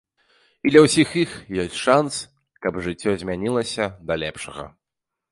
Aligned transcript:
І 0.67 0.71
для 0.71 0.79
ўсіх 0.85 1.09
іх 1.23 1.33
ёсць 1.63 1.81
шанс, 1.81 2.13
каб 2.63 2.79
жыццё 2.85 3.13
змянілася 3.25 3.85
да 4.09 4.13
лепшага. 4.23 4.65